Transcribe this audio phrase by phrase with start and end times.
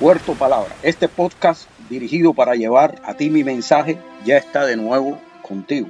[0.00, 0.74] Puerto Palabra.
[0.82, 5.88] Este podcast dirigido para llevar a ti mi mensaje ya está de nuevo contigo.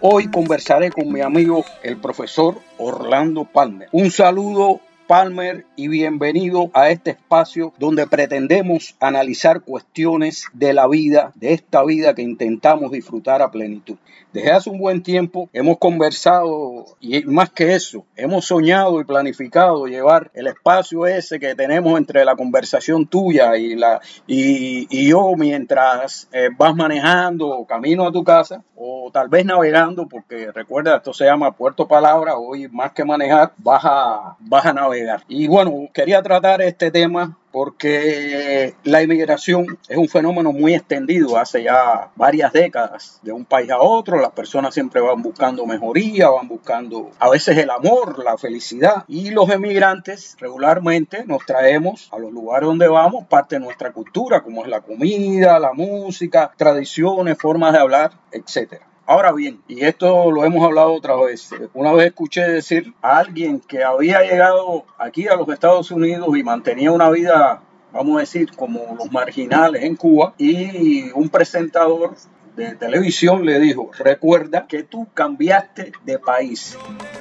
[0.00, 3.88] Hoy conversaré con mi amigo el profesor Orlando Palmer.
[3.92, 4.80] Un saludo
[5.14, 11.84] Palmer y bienvenido a este espacio donde pretendemos analizar cuestiones de la vida, de esta
[11.84, 13.96] vida que intentamos disfrutar a plenitud.
[14.32, 19.86] Desde hace un buen tiempo hemos conversado y más que eso, hemos soñado y planificado
[19.86, 26.28] llevar el espacio ese que tenemos entre la conversación tuya y, la, y, yo mientras
[26.32, 31.24] eh, vas manejando camino a tu casa o tal vez navegando, porque recuerda, esto se
[31.24, 35.03] llama Puerto Palabra, hoy más que manejar, vas a, vas a navegar.
[35.28, 41.62] Y bueno, quería tratar este tema porque la inmigración es un fenómeno muy extendido hace
[41.62, 46.48] ya varias décadas, de un país a otro, las personas siempre van buscando mejoría, van
[46.48, 52.32] buscando a veces el amor, la felicidad, y los emigrantes regularmente nos traemos a los
[52.32, 57.72] lugares donde vamos parte de nuestra cultura, como es la comida, la música, tradiciones, formas
[57.72, 58.93] de hablar, etcétera.
[59.06, 63.60] Ahora bien, y esto lo hemos hablado otra vez, una vez escuché decir a alguien
[63.60, 67.60] que había llegado aquí a los Estados Unidos y mantenía una vida,
[67.92, 72.14] vamos a decir, como los marginales en Cuba, y un presentador
[72.56, 76.78] de televisión le dijo, recuerda que tú cambiaste de país,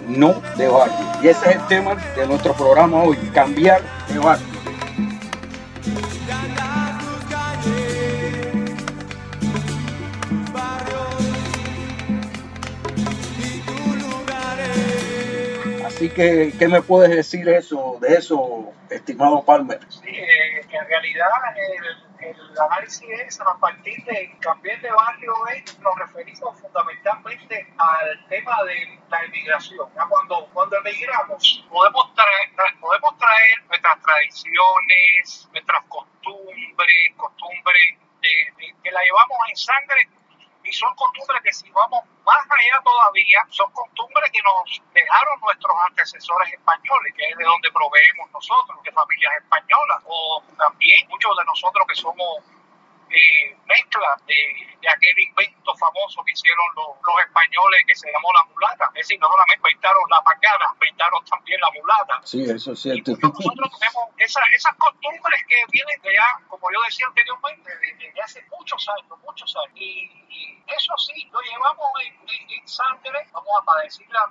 [0.08, 0.96] no de barrio.
[1.22, 4.53] Y ese es el tema de nuestro programa hoy, cambiar de barrio.
[16.04, 19.80] Así que, ¿qué me puedes decir eso, de eso, estimado Palmer?
[19.88, 25.34] Sí, eh, en realidad el, análisis es a partir de cambiar de barrio,
[25.80, 29.88] nos referimos fundamentalmente al tema de la inmigración.
[30.10, 32.50] Cuando, cuando emigramos, podemos traer,
[32.82, 40.10] podemos traer nuestras tradiciones, nuestras costumbres, costumbres que la llevamos en sangre
[40.66, 43.93] y son costumbres que si vamos más allá todavía, son costumbres
[44.32, 50.00] que nos dejaron nuestros antecesores españoles, que es de donde proveemos nosotros, de familias españolas,
[50.06, 52.44] o también muchos de nosotros que somos
[53.14, 54.34] eh, mezcla de,
[54.82, 58.90] de, aquel invento famoso que hicieron los, los, españoles que se llamó la mulata.
[58.96, 62.22] Es decir, no solamente inventaron la pagana, inventaron también la mulata.
[62.24, 63.12] Sí, eso es cierto.
[63.12, 68.22] Y nosotros tenemos esa, esas costumbres que vienen de ya, como yo decía anteriormente, de,
[68.22, 69.76] hace muchos años, muchos años.
[69.76, 70.24] Y,
[70.66, 73.84] eso sí, lo llevamos en, en, sangre, vamos a para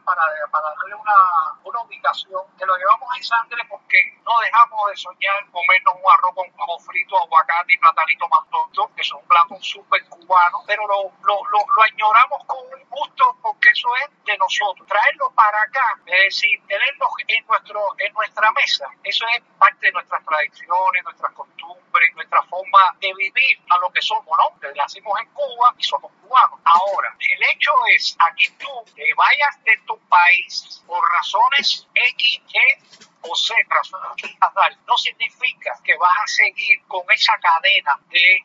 [0.04, 1.14] para, para darle una,
[1.62, 6.34] una ubicación, que lo llevamos en sangre porque no dejamos de soñar comernos un arroz
[6.34, 8.52] con huevo frito, aguacate y platanito mantón
[8.96, 13.88] que son platos súper cubanos, pero lo, lo, lo, añoramos con un gusto porque eso
[13.96, 14.86] es de nosotros.
[14.88, 19.92] Traerlo para acá, es decir, tenerlo en, nuestro, en nuestra mesa, eso es parte de
[19.92, 24.72] nuestras tradiciones, nuestras costumbres, nuestra forma de vivir a lo que somos, ¿no?
[24.74, 26.60] Nacimos en Cuba y somos cubanos.
[26.64, 32.42] Ahora, el hecho es a que tú te vayas de tu país por razones X,
[32.48, 38.40] Y o Z, razones no significa que vas a seguir con esa cadena de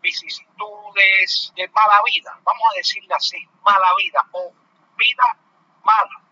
[0.00, 4.52] vicisitudes de mala vida, vamos a decirle así, mala vida o
[4.96, 5.36] vida
[5.82, 6.22] mala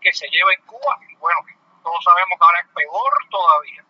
[0.00, 1.38] que se lleva en Cuba y bueno,
[1.82, 3.84] todos sabemos que ahora es peor todavía.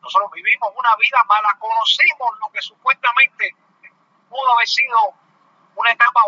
[0.00, 3.54] Nosotros vivimos una vida mala, conocimos lo que supuestamente
[4.28, 4.98] pudo haber sido
[5.76, 6.20] una etapa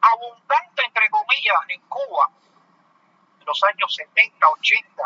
[0.00, 2.30] abundante, entre comillas, en Cuba,
[3.40, 5.02] en los años 70, 80.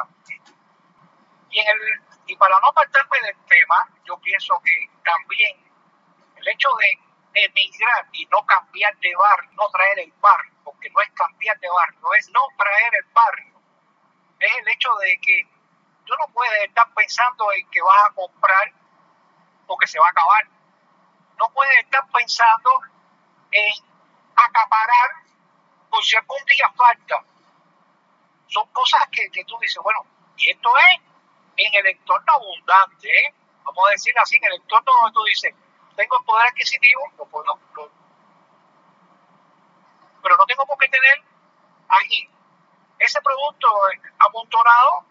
[1.50, 5.56] Y el y para no apartarme del tema, yo pienso que también
[6.36, 11.00] el hecho de emigrar y no cambiar de barrio, no traer el barrio, porque no
[11.00, 13.51] es cambiar de barrio, es no traer el barrio,
[14.44, 15.48] es el hecho de que
[16.04, 18.72] tú no puedes estar pensando en que vas a comprar
[19.66, 20.46] porque se va a acabar.
[21.38, 22.70] No puedes estar pensando
[23.50, 23.72] en
[24.36, 25.10] acaparar
[25.90, 27.24] por si algún día falta.
[28.48, 30.00] Son cosas que, que tú dices, bueno,
[30.36, 31.00] y esto es
[31.56, 33.34] en el entorno abundante, ¿eh?
[33.64, 35.54] vamos a decir así, en el entorno donde tú dices,
[35.96, 37.02] tengo el poder adquisitivo,
[40.22, 41.22] pero no tengo por qué tener
[41.88, 42.28] ahí
[43.04, 43.68] ese producto
[44.18, 45.06] amontonado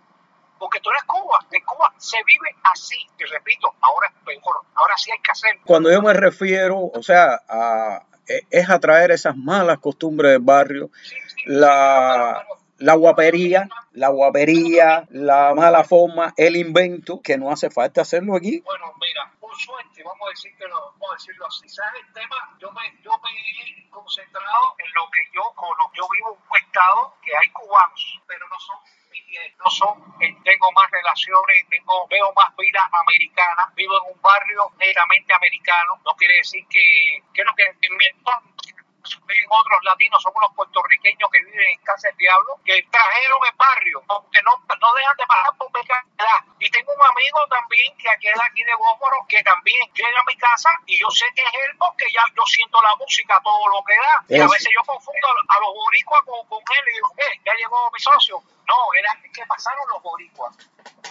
[0.62, 1.40] porque tú eres Cuba.
[1.52, 2.96] En Cuba se vive así.
[3.18, 4.58] Y repito, ahora es mejor.
[4.76, 5.62] Ahora sí hay que hacerlo.
[5.66, 10.92] Cuando yo me refiero, o sea, a, e, es atraer esas malas costumbres del barrio,
[11.46, 12.46] la,
[12.82, 18.60] la guapería, la guapería, la mala forma, el invento, que no hace falta hacerlo aquí.
[18.62, 21.70] Bueno, mira, por suerte, vamos a, decir que lo, vamos a decirlo así.
[21.70, 22.58] ¿Sabes el tema?
[22.60, 25.92] Yo me, yo me he concentrado en lo que yo conozco.
[25.94, 28.78] Yo vivo en un estado que hay cubanos, pero no son
[29.64, 29.96] no son,
[30.44, 36.16] tengo más relaciones, tengo, veo más vida americana, vivo en un barrio meramente americano, no
[36.16, 37.64] quiere decir que, que no que
[39.02, 43.56] en otros latinos, somos los puertorriqueños que viven en casa del diablo, que trajeron el
[43.58, 46.40] barrio, porque no, no dejan de pagar por pecadidad.
[46.60, 50.36] Y tengo un amigo también que aquí aquí de Bómoro, que también llega a mi
[50.38, 53.84] casa y yo sé que es él porque ya yo siento la música, todo lo
[53.84, 54.16] que da.
[54.30, 57.54] Y a veces yo confundo a los boricuas con, con él y digo, eh, ya
[57.56, 58.44] llegó mi socio.
[58.68, 60.58] No, era que pasaron los boricuas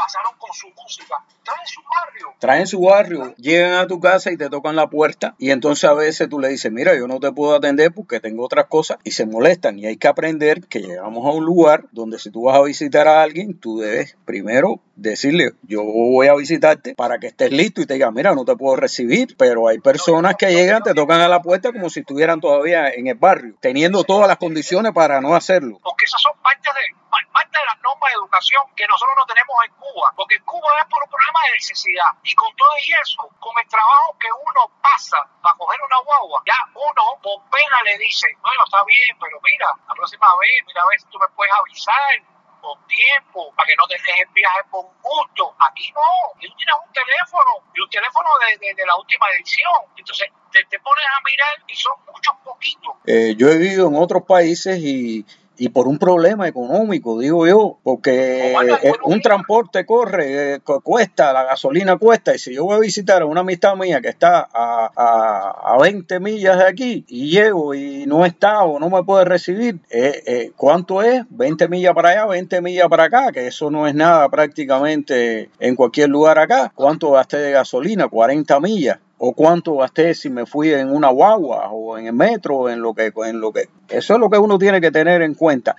[0.00, 1.16] pasaron con su música.
[1.44, 2.34] Traen su barrio.
[2.38, 5.92] Traen su barrio, llegan a tu casa y te tocan la puerta y entonces a
[5.92, 9.10] veces tú le dices, mira, yo no te puedo atender porque tengo otras cosas y
[9.10, 12.56] se molestan y hay que aprender que llegamos a un lugar donde si tú vas
[12.56, 17.52] a visitar a alguien, tú debes primero decirle, yo voy a visitarte para que estés
[17.52, 20.94] listo y te diga, mira, no te puedo recibir, pero hay personas que llegan, te
[20.94, 24.92] tocan a la puerta como si estuvieran todavía en el barrio, teniendo todas las condiciones
[24.92, 25.78] para no hacerlo.
[25.82, 29.56] Porque esas son partes de, parte de las normas de educación que nosotros no tenemos
[29.66, 32.10] en Cuba, porque en Cuba es por un problema de necesidad.
[32.22, 36.42] Y con todo y eso, con el trabajo que uno pasa para coger una guagua,
[36.46, 40.82] ya uno por pena le dice, bueno, está bien, pero mira, la próxima vez, mira
[40.82, 42.22] a ver si tú me puedes avisar
[42.60, 45.54] con tiempo, para que no te dejes viaje por gusto.
[45.58, 46.00] Aquí no,
[46.34, 49.72] tú tienes un teléfono, y un teléfono de, de, la última edición.
[49.96, 52.94] Entonces te, te, pones a mirar y son muchos poquitos.
[53.06, 55.24] Eh, yo he vivido en otros países y
[55.60, 61.44] y por un problema económico, digo yo, porque eh, un transporte corre, eh, cuesta, la
[61.44, 64.90] gasolina cuesta, y si yo voy a visitar a una amistad mía que está a,
[64.96, 69.26] a, a 20 millas de aquí y llego y no está o no me puede
[69.26, 71.24] recibir, eh, ¿cuánto es?
[71.28, 75.76] 20 millas para allá, 20 millas para acá, que eso no es nada prácticamente en
[75.76, 76.72] cualquier lugar acá.
[76.74, 78.08] ¿Cuánto gasté de gasolina?
[78.08, 82.70] 40 millas o cuánto gasté si me fui en una guagua o en el metro,
[82.70, 83.68] en lo que, en lo que.
[83.90, 85.76] Eso es lo que uno tiene que tener en cuenta.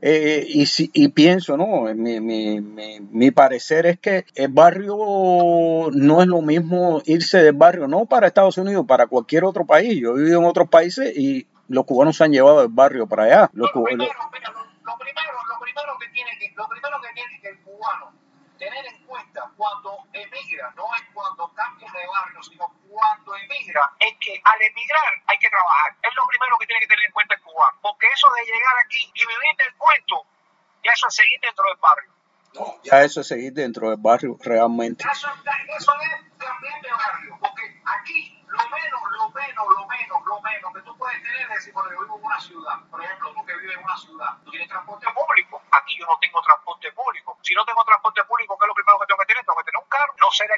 [0.00, 1.92] Eh, y, si, y pienso, ¿no?
[1.92, 7.54] Mi, mi, mi, mi, parecer es que el barrio no es lo mismo irse del
[7.54, 10.00] barrio, no para Estados Unidos, para cualquier otro país.
[10.00, 13.24] Yo he vivido en otros países y los cubanos se han llevado del barrio para
[13.24, 13.50] allá.
[13.54, 14.52] lo, primero, lo, primero,
[14.84, 18.12] lo primero que tiene que, lo primero que tiene que el cubano
[18.58, 19.03] tener en
[19.56, 25.12] cuando emigra, no es cuando cambia de barrio, sino cuando emigra, es que al emigrar
[25.26, 25.96] hay que trabajar.
[26.02, 27.78] Es lo primero que tiene que tener en cuenta el cubano.
[27.82, 30.26] Porque eso de llegar aquí y vivir del cuento,
[30.82, 32.10] ya eso es seguir dentro del barrio.
[32.54, 35.04] No, ya eso es seguir dentro del barrio realmente.
[35.10, 35.42] Eso, es
[36.38, 40.96] también de barrio, porque aquí lo menos, lo menos, lo menos, lo menos que tú
[40.96, 43.76] puedes tener es decir, bueno, yo vivo en una ciudad, por ejemplo, tú que vives
[43.76, 47.38] en una ciudad, tú tienes transporte público, aquí yo no tengo transporte público.
[47.42, 49.44] Si no tengo transporte público, ¿qué es lo primero que tengo que tener?
[49.44, 50.54] Tengo que tener un carro, no será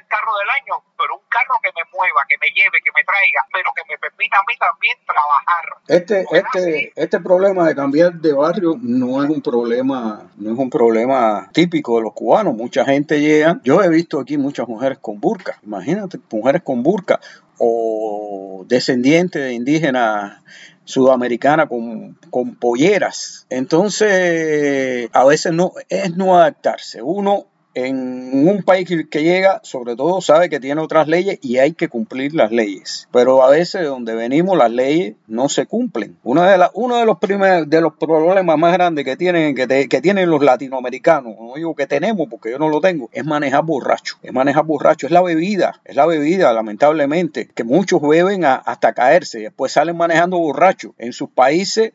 [0.57, 3.05] el carro del año, pero un carro que me mueva, que me lleve, que me
[3.05, 5.65] traiga, pero que me permita a mí también trabajar.
[5.89, 10.71] Este, este, este problema de cambiar de barrio no es un problema, no es un
[10.71, 12.55] problema típico de los cubanos.
[12.55, 17.21] Mucha gente llega, yo he visto aquí muchas mujeres con burka, imagínate, mujeres con burka
[17.59, 20.43] o descendientes de indígenas
[20.85, 23.47] sudamericanas con, con, polleras.
[23.51, 27.03] Entonces, a veces no es no adaptarse.
[27.03, 27.47] Uno
[27.77, 31.89] en un país que llega, sobre todo, sabe que tiene otras leyes y hay que
[31.89, 33.07] cumplir las leyes.
[33.13, 36.17] Pero a veces de donde venimos las leyes no se cumplen.
[36.25, 40.01] Uno de, la, uno de los primeros, de los problemas más grandes que tienen, que
[40.01, 44.17] tienen los latinoamericanos, no digo que tenemos porque yo no lo tengo, es manejar borracho.
[44.23, 49.41] Es manejar borracho, es la bebida, es la bebida, lamentablemente, que muchos beben hasta caerse
[49.41, 50.95] y después salen manejando borracho.
[50.97, 51.93] En sus países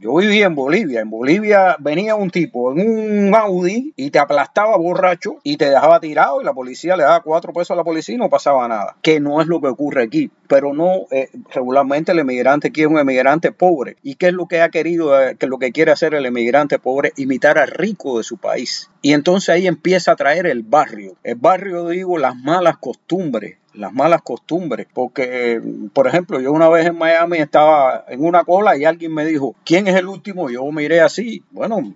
[0.00, 1.00] yo vivía en Bolivia.
[1.00, 6.00] En Bolivia venía un tipo en un Audi y te aplastaba borracho y te dejaba
[6.00, 8.96] tirado y la policía le daba cuatro pesos a la policía y no pasaba nada.
[9.02, 10.30] Que no es lo que ocurre aquí.
[10.46, 13.96] Pero no, eh, regularmente el emigrante aquí es un emigrante pobre.
[14.02, 16.78] ¿Y qué es lo que ha querido, eh, que lo que quiere hacer el emigrante
[16.78, 17.12] pobre?
[17.16, 18.90] Imitar al rico de su país.
[19.02, 21.16] Y entonces ahí empieza a traer el barrio.
[21.24, 24.86] El barrio, digo, las malas costumbres las malas costumbres.
[24.92, 25.60] Porque,
[25.92, 29.54] por ejemplo, yo una vez en Miami estaba en una cola y alguien me dijo,
[29.64, 30.50] ¿quién es el último?
[30.50, 31.94] Yo miré así, bueno,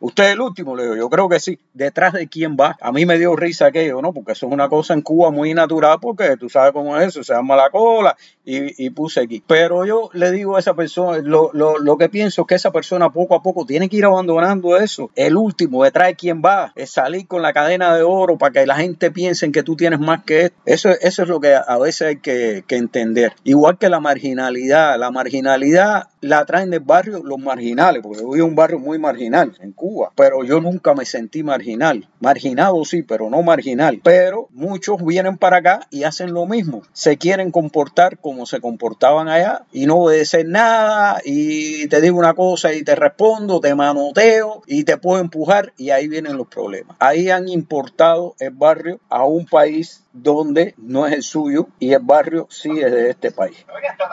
[0.00, 0.76] ¿usted es el último?
[0.76, 1.58] Le digo, yo creo que sí.
[1.74, 2.76] ¿Detrás de quién va?
[2.80, 4.12] A mí me dio risa aquello, ¿no?
[4.12, 7.22] Porque eso es una cosa en Cuba muy natural porque tú sabes cómo es eso,
[7.22, 9.42] se llama la cola y, puse aquí.
[9.46, 12.72] Pero yo le digo a esa persona, lo, lo, lo, que pienso es que esa
[12.72, 15.10] persona poco a poco tiene que ir abandonando eso.
[15.14, 18.66] El último, detrás de quién va, es salir con la cadena de oro para que
[18.66, 20.56] la gente piense que tú tienes más que esto.
[20.66, 23.32] Eso Eso, es lo que a veces hay que, entender.
[23.44, 28.42] Igual que la marginalidad, la marginalidad la traen del barrio los marginales, porque vivo en
[28.42, 32.08] un barrio muy marginal en Cuba, pero yo nunca me sentí marginal.
[32.20, 34.00] Marginado sí, pero no marginal.
[34.02, 36.82] Pero muchos vienen para acá y hacen lo mismo.
[36.92, 42.34] Se quieren comportar como se comportaban allá y no obedecen nada y te digo una
[42.34, 46.96] cosa y te respondo, te manoteo y te puedo empujar y ahí vienen los problemas.
[47.00, 52.00] Ahí han importado el barrio a un país donde no es el suyo y el
[52.02, 53.64] barrio sí es de este país.
[53.68, 54.08] Hasta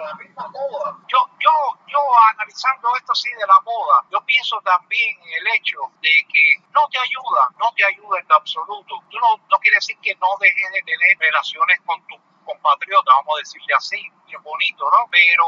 [0.00, 0.96] la, misma moda.
[1.08, 1.50] Yo, yo,
[1.88, 1.98] yo
[2.32, 6.88] analizando esto así de la moda, yo pienso también en el hecho de que no
[6.90, 8.94] te ayuda, no te ayuda en absoluto.
[9.10, 13.36] Tú no, no quiere decir que no dejes de tener relaciones con tu compatriota, vamos
[13.36, 15.08] a decirle así, bien bonito, ¿no?
[15.10, 15.44] Pero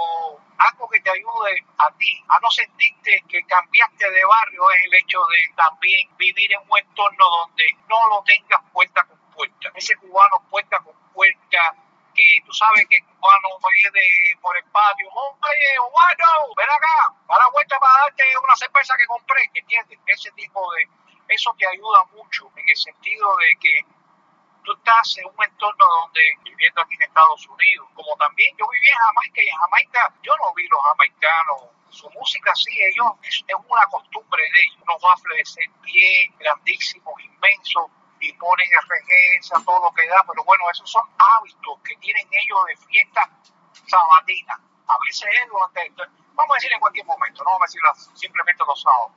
[0.59, 4.95] algo que te ayude a ti a no sentirte que cambiaste de barrio es el
[4.95, 9.22] hecho de también vivir en un entorno donde no lo tengas puerta con
[9.75, 11.75] Ese cubano puerta con puerta
[12.15, 13.49] que tú sabes que el cubano
[13.83, 14.03] viene
[14.41, 19.07] por el patio, oye, cubano, ven acá, a la vuelta para darte una cerveza que
[19.07, 19.99] compré, ¿entiendes?
[20.07, 20.89] Ese tipo de,
[21.29, 23.87] eso te ayuda mucho en el sentido de que
[24.65, 28.89] tú estás en un entorno donde, viviendo aquí en Estados Unidos, como también yo viví
[28.89, 33.45] en Jamaica y en Jamaica yo no vi los jamaicanos su música sí, ellos es,
[33.49, 37.87] una costumbre de ellos, unos waffles de pie grandísimos, inmensos,
[38.23, 42.59] y ponen RG, todo lo que da, pero bueno, esos son hábitos que tienen ellos
[42.69, 43.29] de fiesta
[43.87, 44.61] sabatina.
[44.87, 45.93] A veces es durante,
[46.35, 47.83] vamos a decir en cualquier momento, no vamos a decir
[48.15, 49.13] simplemente los sábados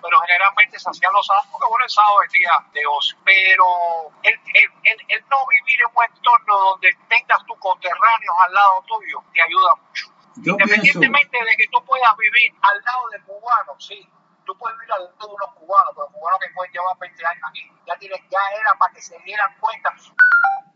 [0.00, 3.18] pero generalmente se hacían los sábados porque bueno, el sábado es día de ocio.
[3.24, 3.64] Pero
[4.22, 9.22] el, el, el, no vivir en un entorno donde tengas tus conterráneos al lado tuyo
[9.32, 10.06] te ayuda mucho.
[10.36, 14.08] Independientemente de que tú puedas vivir al lado de cubanos, sí,
[14.44, 17.42] tú puedes vivir al lado de unos cubanos, pero cubanos que pueden llevar 20 años
[17.48, 19.94] aquí, ya, tienes, ya era para que se dieran cuenta.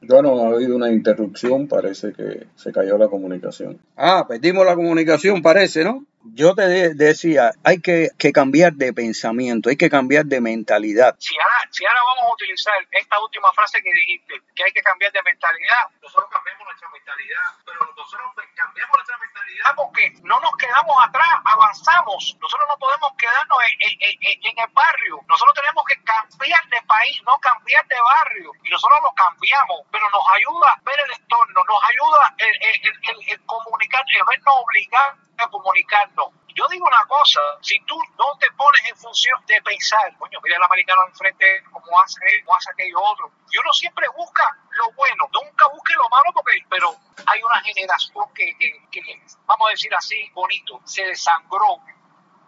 [0.03, 3.81] Bueno, ha habido una interrupción, parece que se cayó la comunicación.
[3.97, 6.05] Ah, perdimos la comunicación, parece, ¿no?
[6.33, 11.15] yo te decía, hay que, cambiar de pensamiento, hay que cambiar de mentalidad.
[11.19, 14.83] Si ahora, si ahora vamos a utilizar esta última frase que dijiste, que hay que
[14.83, 20.57] cambiar de mentalidad, nosotros cambiamos nuestra mentalidad, pero nosotros cambiamos nuestra mentalidad porque no nos
[20.57, 22.37] quedamos atrás, avanzamos.
[22.41, 27.39] Nosotros no podemos quedarnos en, en el barrio, nosotros tenemos que cambiar de país, no
[27.39, 28.51] cambiar de barrio.
[28.65, 33.47] Y nosotros lo cambiamos, pero nos ayuda ver el entorno, nos ayuda el, el, el
[33.47, 36.29] comunicar, el vernos obligados a comunicarnos.
[36.55, 40.57] Yo digo una cosa, si tú no te pones en función de pensar, coño, mira
[40.57, 43.31] el americano enfrente, cómo hace él, cómo hace aquello otro.
[43.51, 46.95] Y uno siempre busca lo bueno, nunca busque lo malo, porque, pero
[47.27, 49.03] hay una generación que, que,
[49.47, 51.79] vamos a decir así, bonito, se desangró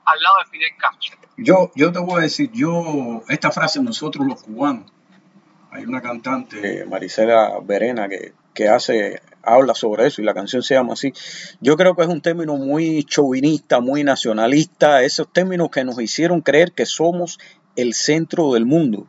[0.05, 1.19] al lado de Fidel Castro.
[1.37, 4.91] Yo, yo te voy a decir, yo, esta frase, nosotros los cubanos,
[5.71, 10.75] hay una cantante, Marisela Verena, que, que hace habla sobre eso y la canción se
[10.75, 11.13] llama así.
[11.61, 16.41] Yo creo que es un término muy chauvinista, muy nacionalista, esos términos que nos hicieron
[16.41, 17.39] creer que somos
[17.77, 19.07] el centro del mundo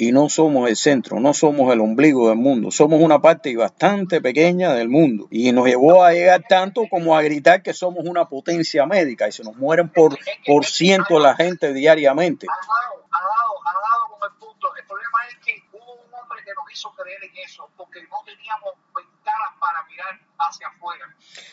[0.00, 4.22] y no somos el centro, no somos el ombligo del mundo, somos una parte bastante
[4.22, 8.26] pequeña del mundo y nos llevó a llegar tanto como a gritar que somos una
[8.26, 12.46] potencia médica y se nos mueren por, por ciento la gente diariamente.
[12.46, 14.74] el punto.
[14.74, 18.16] El problema es que hubo un hombre que nos hizo creer en eso porque no
[18.24, 18.72] teníamos
[20.00, 21.06] mirar hacia afuera.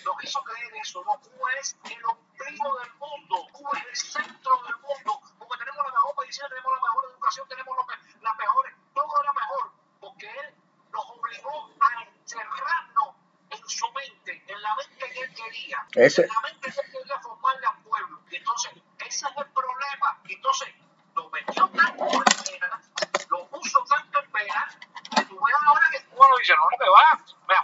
[0.05, 4.63] Nos hizo creer eso, no, Cuba es el ombligo del mundo, Cuba es el centro
[4.63, 7.77] del mundo, porque tenemos la mejor medicina, tenemos la mejor educación, tenemos
[8.21, 10.55] la mejor, todo lo mejor, porque él
[10.91, 13.15] nos obligó a encerrarnos
[13.49, 17.19] en su mente, en la mente que él quería, en la mente que él quería
[17.19, 18.21] formarle al pueblo.
[18.29, 20.19] Y entonces, ese es el problema.
[20.27, 20.69] Entonces,
[21.15, 22.81] lo metió tanto en pena,
[23.29, 24.69] lo puso tanto en pena,
[25.15, 27.07] que tú ves ahora que Cuba lo dice, no, no me va
[27.47, 27.55] me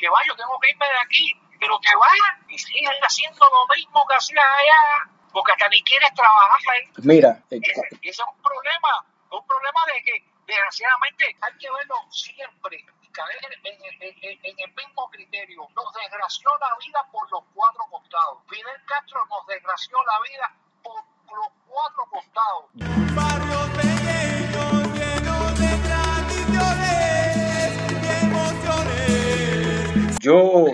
[0.00, 1.26] que vaya, tengo que irme de aquí,
[1.60, 6.12] pero que vayan y sigan haciendo lo mismo que hacían allá, porque hasta ni quieres
[6.14, 6.88] trabajar ahí.
[7.04, 13.08] Mira, ese, es un problema, un problema de que desgraciadamente hay que verlo siempre y
[13.12, 15.68] caer en, el mismo criterio.
[15.76, 18.38] Nos desgració la vida por los cuatro costados.
[18.48, 20.49] Fidel Castro nos desgració la vida
[30.30, 30.66] Yo,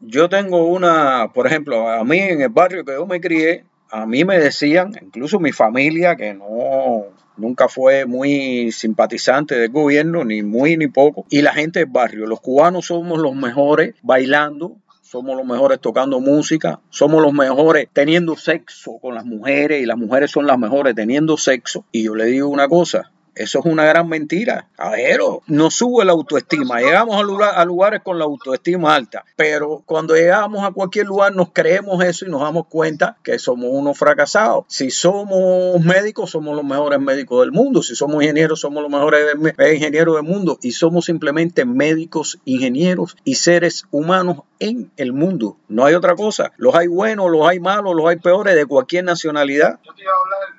[0.00, 4.04] yo tengo una, por ejemplo, a mí en el barrio que yo me crié, a
[4.04, 7.06] mí me decían, incluso mi familia, que no,
[7.38, 12.26] nunca fue muy simpatizante del gobierno, ni muy ni poco, y la gente del barrio,
[12.26, 18.36] los cubanos somos los mejores bailando, somos los mejores tocando música, somos los mejores teniendo
[18.36, 21.86] sexo con las mujeres y las mujeres son las mejores teniendo sexo.
[21.90, 24.68] Y yo le digo una cosa, Eso es una gran mentira.
[24.90, 26.80] ver, nos sube la autoestima.
[26.80, 31.50] Llegamos a, a lugares con la autoestima alta, pero cuando llegamos a cualquier lugar nos
[31.52, 34.64] creemos eso y nos damos cuenta que somos unos fracasados.
[34.66, 37.82] Si somos médicos, somos los mejores médicos del mundo.
[37.82, 39.24] Si somos ingenieros, somos los mejores
[39.72, 40.58] ingenieros del mundo.
[40.60, 45.58] Y somos simplemente médicos, ingenieros y seres humanos en el mundo.
[45.68, 46.52] No hay otra cosa.
[46.56, 49.78] Los hay buenos, los hay malos, los hay peores de cualquier nacionalidad.
[49.84, 50.57] Yo te iba a hablar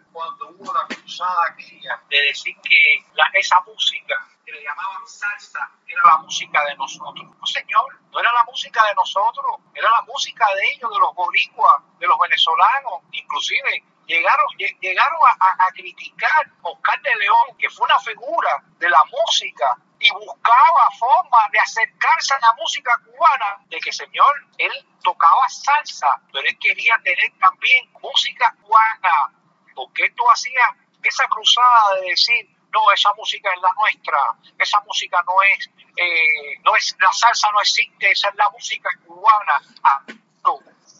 [0.87, 6.75] cruzada aquella de decir que esa música que le llamaban salsa era la música de
[6.75, 7.25] nosotros.
[7.39, 11.15] No, señor, no era la música de nosotros, era la música de ellos, de los
[11.15, 17.69] boricuas, de los venezolanos, inclusive llegaron, llegaron a, a, criticar a Oscar de León, que
[17.69, 23.59] fue una figura de la música y buscaba formas de acercarse a la música cubana,
[23.67, 24.71] de que señor, él
[25.03, 29.38] tocaba salsa, pero él quería tener también música cubana,
[29.79, 34.17] porque esto hacía esa cruzada de decir, no, esa música es la nuestra,
[34.57, 38.89] esa música no es, eh, no es, la salsa no existe, esa es la música
[39.07, 39.61] cubana.
[39.83, 40.03] Ah,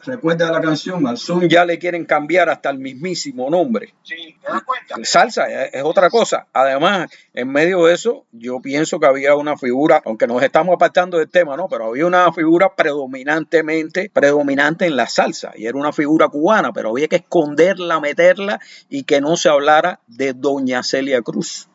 [0.05, 3.93] Recuerda la canción, al son ya le quieren cambiar hasta el mismísimo nombre.
[4.03, 4.95] Sí, ¿te das cuenta?
[5.03, 6.47] Salsa es, otra cosa.
[6.53, 11.17] Además, en medio de eso, yo pienso que había una figura, aunque nos estamos apartando
[11.17, 11.67] del tema, ¿no?
[11.67, 15.51] Pero había una figura predominantemente, predominante en la salsa.
[15.55, 19.99] Y era una figura cubana, pero había que esconderla, meterla y que no se hablara
[20.07, 21.67] de Doña Celia Cruz.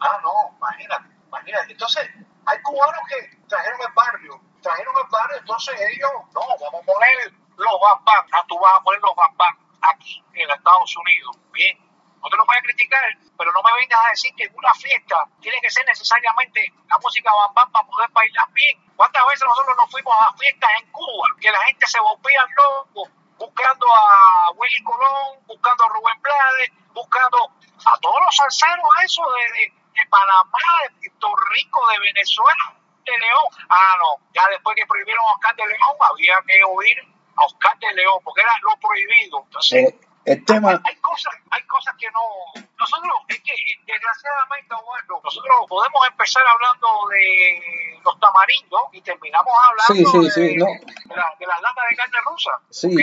[0.00, 1.72] Ah, no, imagínate, imagínate.
[1.72, 2.02] Entonces,
[2.44, 7.47] hay cubanos que trajeron el barrio, trajeron el barrio, entonces ellos, no, vamos a poner
[7.58, 11.36] los bambam, ah, tú vas a poner los bambam aquí en Estados Unidos.
[11.52, 11.76] Bien,
[12.22, 13.02] no te lo voy a criticar,
[13.36, 16.96] pero no me vengas a decir que en una fiesta tiene que ser necesariamente la
[17.02, 18.78] música bambam para poder bailar bien.
[18.96, 23.10] ¿Cuántas veces nosotros nos fuimos a fiestas en Cuba que la gente se volvía loco
[23.38, 27.38] buscando a Willy Colón, buscando a Rubén Blades, buscando
[27.86, 29.22] a todos los salseros eso
[29.54, 29.72] de,
[30.10, 30.58] Panamá,
[31.00, 32.74] de Puerto Rico, de Venezuela,
[33.04, 33.66] de León.
[33.68, 37.94] Ah, no, ya después que prohibieron a Oscar de León había que oír Oscar de
[37.94, 39.42] León, porque era lo prohibido.
[39.44, 40.80] Entonces, eh, el tema...
[40.84, 42.66] hay, cosas, hay cosas que no.
[42.78, 43.52] Nosotros, es que
[43.86, 51.26] desgraciadamente, bueno, nosotros podemos empezar hablando de los tamarindos y terminamos hablando de, de, la,
[51.38, 52.50] de, las latas de carne rusa.
[52.70, 52.96] Sí,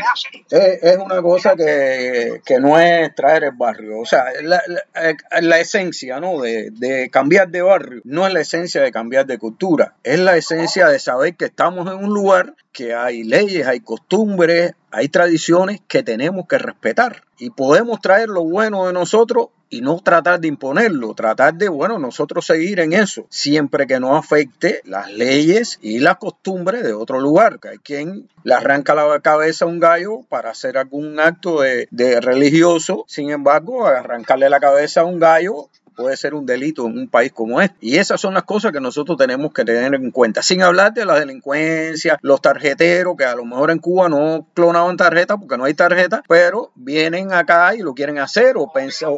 [0.50, 4.00] es, es, una cosa que, que, no es traer el barrio.
[4.00, 6.42] O sea, la, la, la esencia ¿no?
[6.42, 9.96] De, de, cambiar de barrio no es la esencia de cambiar de cultura.
[10.04, 14.74] Es la esencia de saber que estamos en un lugar que hay leyes, hay costumbres,
[14.92, 17.24] hay tradiciones que tenemos que respetar.
[17.38, 22.00] Y podemos traer lo bueno de nosotros y no tratar de imponerlo, tratar de, bueno,
[22.00, 27.20] nosotros seguir en eso, siempre que no afecte las leyes y las costumbres de otro
[27.20, 27.60] lugar.
[27.60, 31.88] Que hay quien le arranca la cabeza a un gallo para hacer algún acto de,
[31.92, 36.98] de religioso, sin embargo, arrancarle la cabeza a un gallo puede ser un delito en
[36.98, 37.78] un país como este.
[37.82, 40.42] Y esas son las cosas que nosotros tenemos que tener en cuenta.
[40.42, 44.98] Sin hablar de la delincuencia, los tarjeteros, que a lo mejor en Cuba no clonaban
[44.98, 49.16] tarjetas porque no hay tarjeta, pero vienen acá y lo quieren hacer o pensan.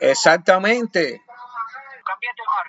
[0.00, 1.20] Exactamente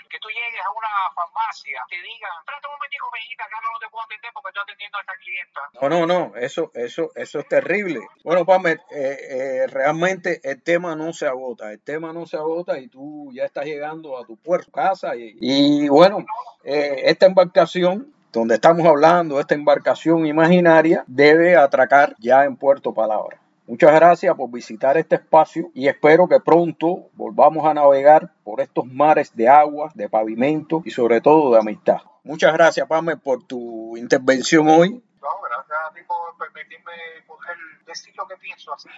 [0.09, 3.89] que tú llegues a una farmacia, te digan, espérate un momentico, mijita, acá no te
[3.89, 5.61] puedo atender porque estoy atendiendo a esta clienta.
[5.81, 8.01] No, no, no, eso, eso, eso es terrible.
[8.23, 12.79] Bueno, Palmer, eh, eh, realmente el tema no se agota, el tema no se agota
[12.79, 16.25] y tú ya estás llegando a tu puerto, casa y, y bueno,
[16.63, 23.40] eh, esta embarcación donde estamos hablando, esta embarcación imaginaria, debe atracar ya en Puerto Palabra.
[23.67, 28.85] Muchas gracias por visitar este espacio y espero que pronto volvamos a navegar por estos
[28.85, 31.97] mares de agua, de pavimento y sobre todo de amistad.
[32.23, 34.89] Muchas gracias, Pame, por tu intervención hoy.
[34.89, 36.91] No, gracias a ti por permitirme
[37.27, 38.89] poder decir lo que pienso, así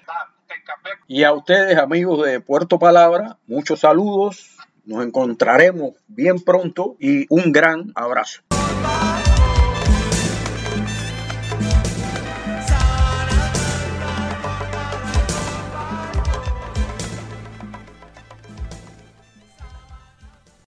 [1.07, 4.57] Y a ustedes, amigos de Puerto Palabra, muchos saludos.
[4.85, 8.41] Nos encontraremos bien pronto y un gran abrazo.